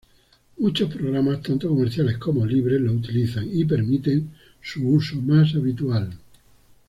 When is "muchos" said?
0.57-0.91